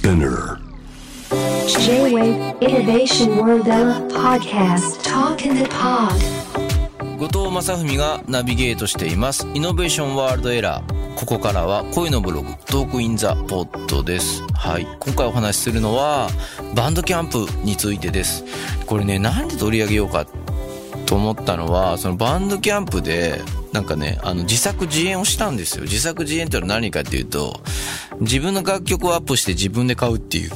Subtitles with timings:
[0.00, 0.56] SPINEAR.
[1.68, 3.66] J-Wave Innovation World
[4.08, 5.02] Podcast.
[5.04, 6.16] Talk in the Pod.
[7.18, 9.46] 後藤正文がナビゲートしています。
[9.52, 14.42] INNOVATION WORLD ERA ここからは恋のブログ Talk in the Pod です。
[14.54, 14.86] はい。
[15.00, 16.30] 今回お話しするのは
[16.74, 18.42] Bandcamp についてです。
[18.86, 20.26] これねなんで取り上げようか
[21.04, 23.42] と思ったのはその Bandcamp で
[23.72, 25.84] なんかねあの自作自演をしたんですよ。
[25.84, 27.60] 自作自演ってのは何かっていうと
[28.20, 30.50] 自分の楽曲をアップして自分で買うっていう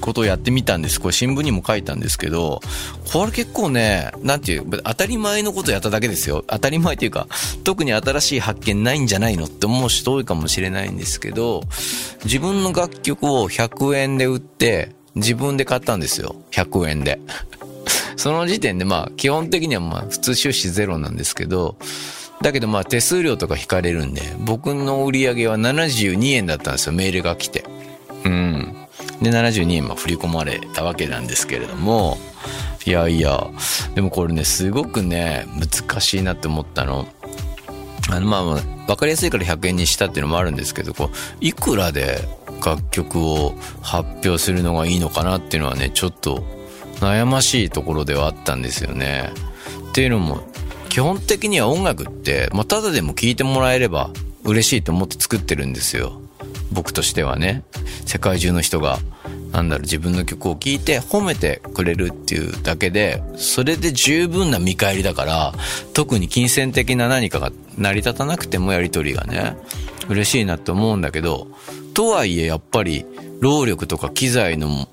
[0.00, 1.00] ことをやってみたんです。
[1.00, 2.60] これ新聞にも書いたんですけど、
[3.12, 6.44] これ結構ね、なんていう、当たり前のことやっただけですよ。
[6.46, 7.26] 当たり前というか、
[7.62, 11.62] 特に新しい発見ないんじゃないのって思う人多いかもしれないんですけど、
[12.24, 16.36] 自分の楽曲を100円で売って、自分で買ったんですよ。
[16.52, 17.20] 100円で。
[18.16, 21.76] その時点でまあ、基本的にはまあ、普通収支ゼロなんですけど、
[22.42, 27.64] だけどまあ手数料とか引かれるんで、僕の売り上げは72円だったんですよ、メールが来て。
[28.24, 28.76] うん。
[29.22, 32.18] で、72円も振り込まれたわけなんですけれども、
[32.86, 33.48] いやいや、
[33.94, 37.06] でもこれね、すごくね、難しいなって思ったの。
[38.10, 38.54] あの、まあまあ、
[38.88, 42.20] わかりやすいから100円にしたっていうのもあるんですけど、こう、いくらで
[42.64, 46.44] 楽曲を発表するのがいいのかなっていうのはね、ちょっと
[47.00, 49.32] 悩ましいところではあったんですよね。
[49.90, 50.40] っていうのも、
[50.88, 54.10] 基本的には音楽って、まあ、ただでも聴いてもらえれば
[54.44, 56.20] 嬉しいと思って作ってるんですよ。
[56.72, 57.64] 僕としてはね。
[58.06, 58.98] 世界中の人が、
[59.52, 65.52] なんだろう、自分の曲を聴いて褒めてくれるっていうだけで、それで十分な見返りだから、
[65.94, 69.56] 特に金銭的な何かが成り立たなくてもやりとりがね、
[70.08, 71.48] 嬉しいなと思うんだけど、
[71.94, 73.04] とはいえやっぱり、
[73.40, 74.88] 労力とか機材の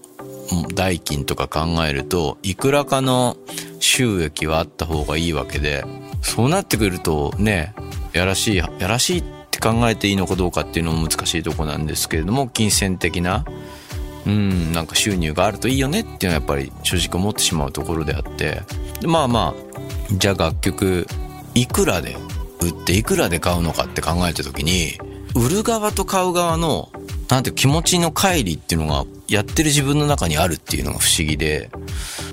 [0.74, 3.38] 代金とか考えると、いくらかの
[3.86, 5.86] 収益はあった方がいいわけで、
[6.22, 7.76] そうなってくるとね、
[8.14, 13.46] やらしい、やらしいって考えていいのかどうかっていうのも難しいとこなんですけれども、金銭的な、
[14.26, 18.64] うん、なんか収入があるといいよねっていうのはやっぱり正直思ってしまうところであって、
[19.02, 21.06] でまあまあ、じゃあ楽曲、
[21.54, 22.18] いくらで
[22.62, 24.98] 売っていくらで買うのかって考えた時に、
[25.36, 26.90] 売る側と買う側の、
[27.30, 31.70] なんて気持ちの乖離っていうのがやってる自分の中にあるっていうのが不思議で、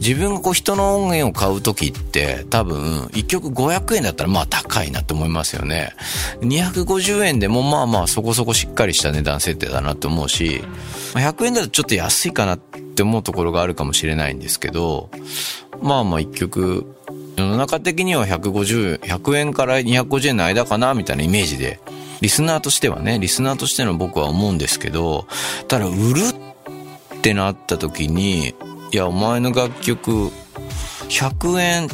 [0.01, 5.93] 自分がこう人の音源を買う時って多分1曲500円だったらまあ高いなと思いますよね。
[6.41, 10.63] 250円でもまあまあそこそこしっかりした値段設定だなと思うし、
[11.15, 15.11] 100円だとちょっと安いかなって思うところがあるかもしれないんですけど、
[15.81, 16.87] まあまあ1曲
[17.37, 21.81] 世の中的には150、100円から250円の間かなみたいなイメージで、
[22.23, 25.27] リスナーとしてはね、リスナーとしての僕は思うんですけど、
[25.67, 26.21] ただ売る
[27.17, 28.55] ってなった時に、
[28.93, 30.31] いや、お前の楽曲、
[31.09, 31.89] 100円っ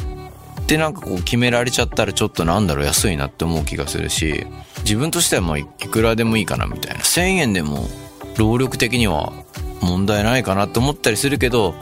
[0.67, 4.45] てなんかこう決められちゃったらちょっとなんだろう安いなって思う気がするし、
[4.83, 7.01] 自分としてはもういくらでもいいかなみたいな。
[7.01, 7.89] 1000円でも
[8.37, 9.33] 労力的には
[9.81, 11.73] 問題ないかなと思ったりするけど、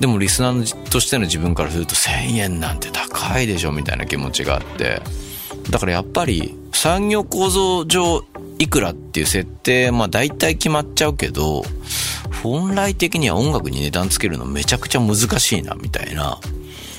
[0.00, 5.02] でもリスナーとしての自分からすると1000円なんて高いでしょみたいな気持ちがあって。
[5.70, 8.22] だからやっぱり産業構造上
[8.58, 11.62] いくらっていう設定、まあ大体決まっちゃうけど、
[12.42, 16.38] 本来的には音楽に値段つけるのめちゃくちゃ難しいなみたいな、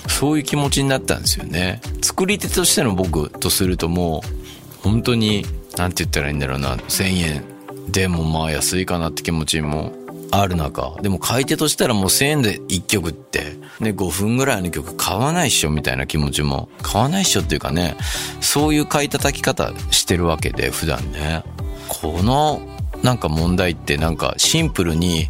[0.08, 1.82] そういう気持ちになったんですよね。
[2.02, 5.46] 作り手としての僕とするともう、本当に、
[5.78, 7.44] なんて言ったらいいんだろうな、1000円
[7.92, 9.94] でもまあ安いかなって気持ちも
[10.32, 17.98] ある中、でも買い手としたらもう1000円で1曲って、ね、5分ぐらいの曲買わないっしょみたいな気持ちも、買わないっしょっていうかね、
[18.40, 21.44] そういう買い叩き方してるわけで、普段ね。
[21.90, 22.62] この、
[23.04, 25.30] なんか問題ってなんかシンプルに、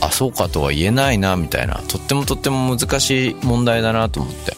[0.00, 4.56] あ、そうかとは言えないな、みたいな、とってもとっても難しい問題だなと思って。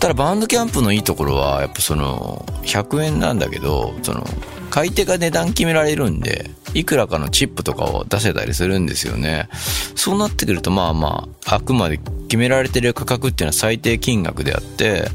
[0.00, 4.26] ただバンドキャンプのいいところは、やっぱその、100円なんだけど、その、
[4.68, 9.48] 買い手が値段決められるんで、いくらかのチップとかを出せたりするんですよね。
[9.94, 15.08] そうなってくると、まあまあ、あくまで決められてる価格っていうのは最低金額であって、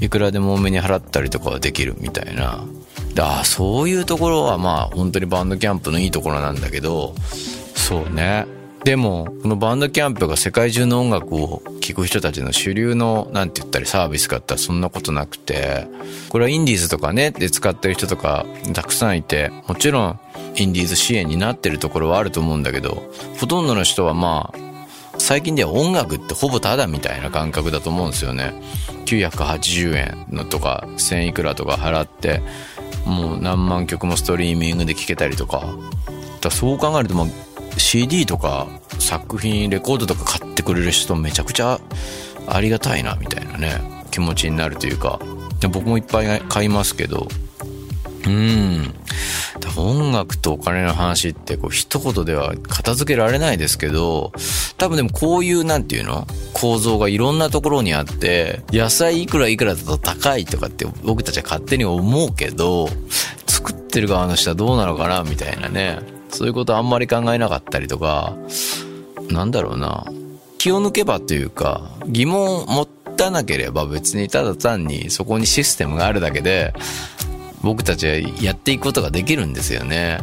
[0.00, 2.64] いくらでも多めに払ったりとかはできるみたいな。
[3.18, 7.14] ああ、そういうところはまあ、本当にバンドキャンプのいいところなんだけど、
[7.74, 8.46] そうね。
[8.84, 15.86] でも、このバンドキャンプが世界中の音楽を聴く人たちの主流の、なんて言ったりサービスかってそんなことなくて、
[16.28, 20.20] これはインディーズとかね、で使ってる人とかたくさんいて、もちろん
[20.56, 23.10] インディーズ支援になってるところはあると思うんだけど、
[23.40, 24.58] ほとんどの人はまあ、
[25.18, 28.54] 最近では音楽ってほぼタダみたいな感覚だと思うんですよね。
[29.06, 32.42] 980円のとか、1000いくらとか払って、
[33.04, 35.64] もう何万曲もストリーミングで聴けたりとか。
[36.40, 37.26] だそう考えると、まあ、
[37.78, 38.66] CD とか
[38.98, 41.80] 作品、レコードとか買ってくれる人めちゃくちゃ
[42.46, 45.18] ありがたいな、みたいなね、気持ちになるというか。
[45.60, 47.28] で僕もいっぱい買いますけど、
[48.26, 48.94] うん。
[49.76, 54.32] 音楽とお金の話ってこう一言では片付けられないですけど、
[54.78, 56.26] 多分でもこういうなんていうの？
[56.52, 62.88] 構造がいろんなところにあって、野菜いくらいくらだと高いとかって僕たちは勝手に思うけど、
[63.46, 65.98] 作ってる側の人はどうなのかなみたいなね。
[66.30, 68.36] そういうことあんまり考えなかったりとか、
[69.28, 70.04] なんだろうな。
[70.58, 72.86] 気を抜けばというか、疑問を持
[73.16, 76.72] たなければ別にただ単にそこにシステムがあるだけで、
[77.64, 80.20] 僕たちはやっていくことができるんですよね。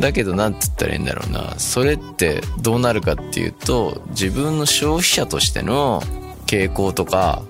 [0.00, 1.58] だけど何て言ったらいいんだろうな。
[1.58, 6.02] それってどうなるかっていうと、自分の消費者としての
[6.46, 7.42] 傾向とか、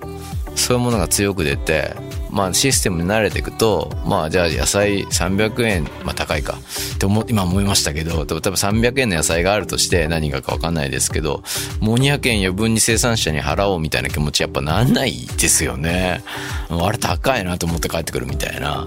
[0.56, 1.94] そういうものが強く出て、
[2.38, 6.56] まあシステムに慣れていくと、まあじゃあ野菜300円、まあ高いか
[6.94, 11.42] って思、今思いましたけど、多分300円の野菜があるとして何がかわかんないですけど、
[11.80, 16.22] もう200円余分に生産者に払おうみたいな気持ちやっぱなんないですよね。
[16.70, 18.86] あれ高いなと思って帰ってくるみたいな。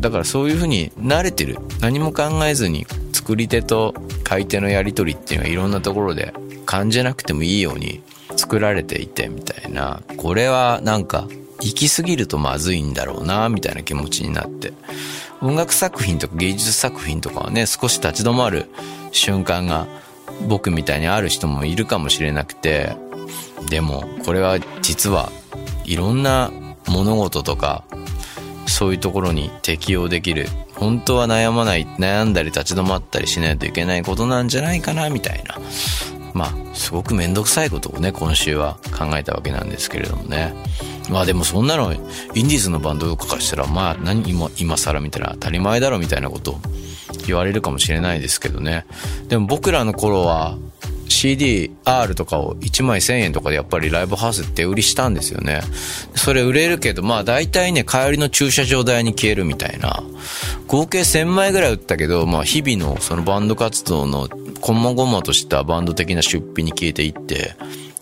[0.00, 1.58] だからそういうふうに慣れてる。
[1.82, 3.94] 何も考えずに作り手と
[4.24, 6.32] 買い手のやり取りっていうのはいろんなところで
[6.64, 8.00] 感じなくてもいいように
[8.36, 10.00] 作られていてみたいな。
[10.16, 11.28] これはなんか
[11.60, 14.72] 行き過ぎるとまずいんだろうな、みたいな気持ちになって。
[15.42, 18.66] 音楽作品とか芸術作品とかはね、少し立ち止まる
[19.12, 19.86] 瞬間が
[20.48, 22.94] 僕みたいにある人もいるかもしれなくて、
[23.68, 25.30] でもこれは実は
[25.84, 26.50] いろんな
[26.88, 27.84] 物事とか
[28.66, 35.58] そういうところに適応できる本当は悩まない悩んだり立ち止まったりしないといけないことなんじゃないかなみたいな
[36.34, 40.54] まあすごく面倒くさいことをね今週は考えたわけなんですけれどもね
[41.10, 42.00] まあでもそんなの、イン
[42.48, 46.60] ディーズのバンドとかからしたら、まあ何今、今更みたいな当たり前だろみたいなこと
[47.26, 48.86] 言われるかもしれないですけどね。
[49.28, 50.56] でも僕らの頃は、
[51.08, 55.60] CDR とかを1枚1000円とかでやっぱりライブハウスって売りしたんですよね。
[56.14, 60.04] それ売れるけど、まあ大体ね、帰りの駐車場代に消えるみたいな。
[60.68, 64.28] 合計1000枚ぐらい売ったけど、まあ日々のそのバンド活動の
[64.60, 67.54] こまごまとしたバンド的な出費に消えていって、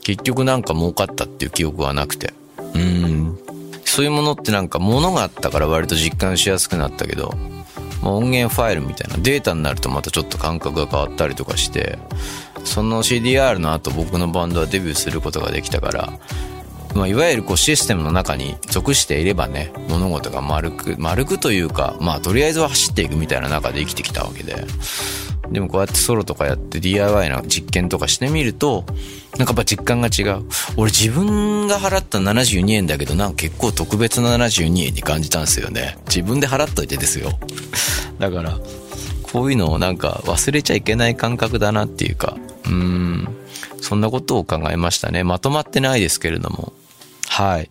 [0.03, 2.33] 結局なんか儲かったっていう記憶はなくて。
[2.75, 3.39] うん。
[3.85, 7.35] そういうものってなんか物があったから割と実感しやすくなったけど、
[8.03, 11.99] 音源ファイルみたいなデータになるとまたちょっと感覚が変わったりとかして、
[12.65, 16.13] その CDR の後僕のバンドはデビューすることができたから、
[16.95, 24.65] まあ、いわゆるこうシステムの中に属していればね、物事が丸く、丸くというか、まあとりあえずは走っていくみたいな中で生きてきたわけで。
[25.51, 28.85] でもこうやってソロとかやって DIY な実験とかしてみると、
[29.39, 30.45] なんかやっぱ実感が違う。
[30.77, 35.97] 俺自分が払った72円だけど、なんか結構特別な72円に感じたんですよね。
[36.07, 37.39] 自分で払っといてですよ。
[38.19, 38.59] だから、
[39.23, 43.29] こういうのをなんか忘れちゃいけない感覚だなっていうか、うーん、
[43.81, 45.25] そんなことを考えましたね。
[45.25, 46.73] まとまってないですけれども。
[47.29, 47.71] はい。